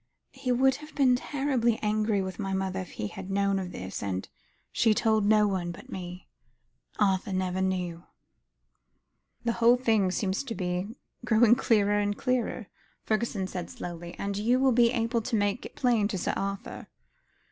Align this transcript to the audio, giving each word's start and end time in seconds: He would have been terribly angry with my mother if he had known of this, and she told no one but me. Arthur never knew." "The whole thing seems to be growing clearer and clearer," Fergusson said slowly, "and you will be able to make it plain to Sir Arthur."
He 0.31 0.51
would 0.51 0.77
have 0.77 0.95
been 0.95 1.15
terribly 1.15 1.77
angry 1.83 2.23
with 2.23 2.39
my 2.39 2.53
mother 2.55 2.79
if 2.79 2.93
he 2.93 3.05
had 3.09 3.29
known 3.29 3.59
of 3.59 3.71
this, 3.71 4.01
and 4.01 4.27
she 4.71 4.95
told 4.95 5.27
no 5.27 5.47
one 5.47 5.71
but 5.71 5.91
me. 5.91 6.27
Arthur 6.97 7.31
never 7.31 7.61
knew." 7.61 8.05
"The 9.43 9.51
whole 9.61 9.77
thing 9.77 10.09
seems 10.09 10.43
to 10.45 10.55
be 10.55 10.95
growing 11.23 11.53
clearer 11.53 11.99
and 11.99 12.17
clearer," 12.17 12.65
Fergusson 13.03 13.45
said 13.45 13.69
slowly, 13.69 14.15
"and 14.17 14.35
you 14.37 14.59
will 14.59 14.71
be 14.71 14.89
able 14.89 15.21
to 15.21 15.35
make 15.35 15.67
it 15.67 15.75
plain 15.75 16.07
to 16.07 16.17
Sir 16.17 16.33
Arthur." 16.35 16.87